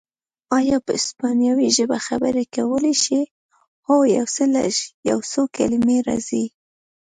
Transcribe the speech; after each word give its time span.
ایا 0.57 0.77
په 0.85 0.91
اسپانوي 0.99 1.67
ژبه 1.77 1.97
خبرې 2.07 2.43
کولای 2.55 2.95
شې؟ 3.03 3.21
هو، 3.85 3.97
یو 4.17 4.25
څه 4.35 4.43
لږ، 4.55 4.73
یو 5.09 5.19
څو 5.31 5.41
کلمې 5.57 5.97
راځي. 6.07 6.45